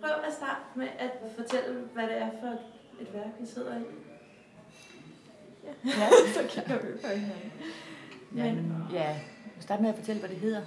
[0.00, 2.48] Prøv at starte med at fortælle, hvad det er for
[3.00, 3.82] et værk, vi sidder i.
[5.84, 7.52] Ja, så kigger vi på hinanden.
[8.36, 9.22] Ja, men, ja, jeg
[9.60, 10.62] starte med at fortælle, hvad det hedder.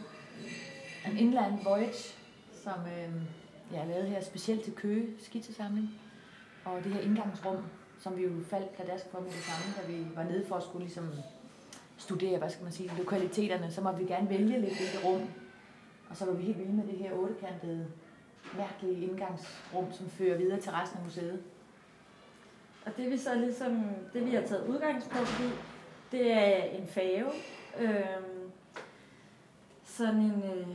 [1.05, 2.15] An Inland Voyage,
[2.63, 3.21] som øh,
[3.71, 5.89] jeg har lavet her specielt til Køge skitsesamling.
[6.65, 7.57] Og det her indgangsrum,
[7.99, 10.63] som vi jo faldt pladask for med det samme, da vi var nede for at
[10.63, 11.09] skulle ligesom
[11.97, 15.21] studere, hvad skal man sige, lokaliteterne, så måtte vi gerne vælge lidt hvilket rum.
[16.09, 17.87] Og så var vi helt vilde med det her ottekantede,
[18.57, 21.43] mærkelige indgangsrum, som fører videre til resten af museet.
[22.85, 25.49] Og det vi så ligesom, det vi har taget udgangspunkt i,
[26.11, 27.29] det er en fave.
[27.79, 28.01] Øh,
[29.83, 30.67] sådan en, øh,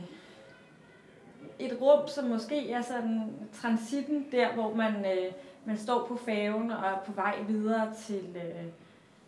[1.59, 5.31] et rum, som måske er sådan transitten der, hvor man, øh,
[5.65, 8.65] man står på faven og er på vej videre til øh,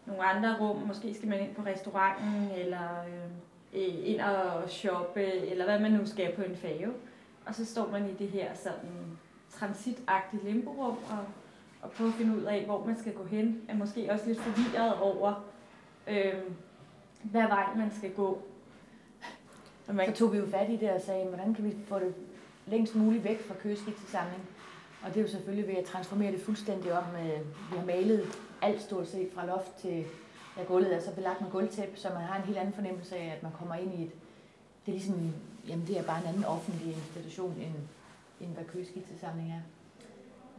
[0.06, 0.78] nogle andre rum.
[0.88, 6.06] Måske skal man ind på restauranten, eller øh, ind og shoppe, eller hvad man nu
[6.06, 6.94] skal på en fave.
[7.46, 9.18] Og så står man i det her sådan
[9.50, 11.26] transitagtige limborum og,
[11.82, 13.62] og prøver at finde ud af, hvor man skal gå hen.
[13.68, 15.46] Er måske også lidt forvirret over,
[16.08, 16.34] øh,
[17.23, 18.42] hvad vej man skal gå.
[19.88, 20.08] Og man...
[20.08, 22.14] Så tog vi jo fat i det og sagde, hvordan kan vi få det
[22.68, 24.50] længst muligt væk fra køgeskitsesamling.
[25.03, 27.03] Og det er jo selvfølgelig ved at transformere det fuldstændig om.
[27.72, 28.28] Vi har malet
[28.62, 30.06] alt stort set fra loft til
[30.58, 33.34] ja, gulvet er så belagt med gulvtæppe, så man har en helt anden fornemmelse af,
[33.36, 34.12] at man kommer ind i et,
[34.90, 35.34] det er ligesom,
[35.68, 37.73] jamen det er bare en anden offentlig institution, end,
[38.42, 39.62] end hvad køgeskitsesamling er.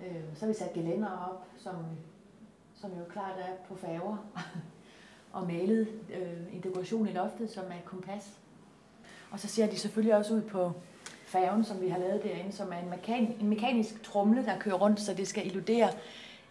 [0.07, 1.75] Øh, så har vi sat gelænder op, som,
[2.75, 4.17] som jo klart er på færger,
[5.33, 8.39] og malet øh, en dekoration i loftet, som er et kompas.
[9.31, 10.73] Og så ser de selvfølgelig også ud på
[11.27, 14.77] færgen, som vi har lavet derinde, som er en, mekan, en mekanisk trumle, der kører
[14.77, 15.91] rundt, så det skal illudere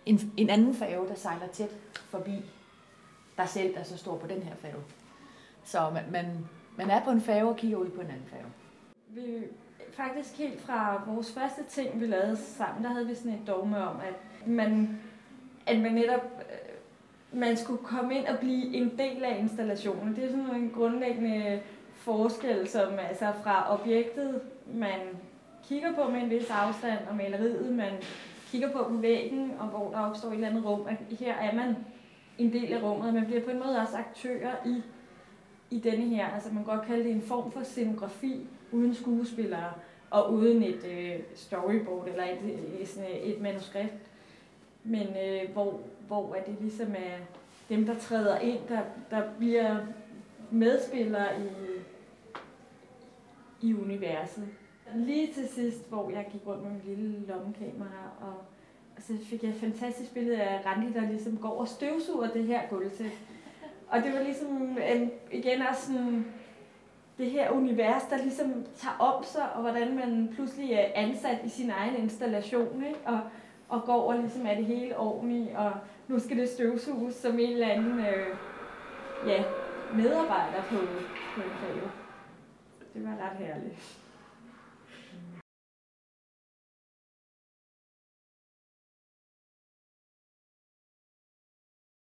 [0.05, 2.51] en, en anden færge, der sejler tæt forbi
[3.37, 4.83] der selv, der så står på den her færge.
[5.63, 6.49] Så man, man,
[6.79, 8.45] man er på en færge og kigger ud på en anden færge.
[9.07, 9.21] Vi,
[9.91, 13.77] faktisk helt fra vores første ting, vi lavede sammen, der havde vi sådan et dogme
[13.77, 14.99] om, at man,
[15.67, 20.15] at man netop øh, man skulle komme ind og blive en del af installationen.
[20.15, 21.61] Det er sådan en grundlæggende
[21.95, 24.41] forskel, som altså fra objektet,
[24.73, 24.99] man
[25.63, 27.91] kigger på med en vis afstand, og maleriet, man
[28.51, 31.55] kigger på på væggen, og hvor der opstår et eller andet rum, at her er
[31.55, 31.75] man
[32.37, 34.83] en del af rummet, og man bliver på en måde også aktører i,
[35.71, 36.27] i denne her.
[36.27, 39.73] Altså man kan godt kalde det en form for scenografi, uden skuespillere,
[40.09, 44.11] og uden et øh, storyboard eller et, øh, et, øh, et manuskript.
[44.83, 47.17] Men øh, hvor, hvor er det ligesom er
[47.69, 49.77] dem, der træder ind, der, der bliver
[50.51, 51.49] medspillere i,
[53.67, 54.47] i universet.
[54.95, 58.33] Lige til sidst, hvor jeg gik rundt med min lille lommekamera, og,
[58.95, 62.43] og så fik jeg et fantastisk billede af Randi, der ligesom går og støvsuger det
[62.43, 63.17] her gulvtæppe.
[63.89, 66.25] Og det var ligesom en, igen også sådan,
[67.17, 71.49] det her univers, der ligesom tager om sig, og hvordan man pludselig er ansat i
[71.49, 72.99] sin egen installation, ikke?
[73.05, 73.19] Og,
[73.69, 75.71] og går og ligesom er det hele ordentligt, og
[76.07, 78.27] nu skal det støvsuges som en eller anden øh,
[79.27, 79.43] ja,
[79.93, 80.75] medarbejder på,
[81.35, 81.89] på en fag.
[82.93, 83.99] Det var ret herligt.